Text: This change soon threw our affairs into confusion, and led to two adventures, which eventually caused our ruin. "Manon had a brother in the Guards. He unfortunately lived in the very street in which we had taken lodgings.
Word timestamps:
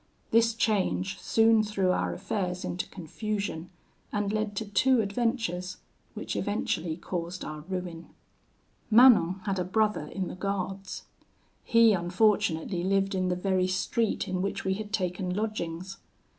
This 0.31 0.55
change 0.55 1.19
soon 1.19 1.61
threw 1.61 1.91
our 1.91 2.11
affairs 2.11 2.65
into 2.65 2.89
confusion, 2.89 3.69
and 4.11 4.33
led 4.33 4.55
to 4.55 4.65
two 4.65 4.99
adventures, 4.99 5.77
which 6.15 6.35
eventually 6.35 6.97
caused 6.97 7.45
our 7.45 7.59
ruin. 7.69 8.07
"Manon 8.89 9.41
had 9.45 9.59
a 9.59 9.63
brother 9.63 10.07
in 10.07 10.27
the 10.27 10.33
Guards. 10.33 11.03
He 11.63 11.93
unfortunately 11.93 12.83
lived 12.83 13.13
in 13.13 13.27
the 13.27 13.35
very 13.35 13.67
street 13.67 14.27
in 14.27 14.41
which 14.41 14.65
we 14.65 14.73
had 14.73 14.91
taken 14.91 15.35
lodgings. 15.35 15.97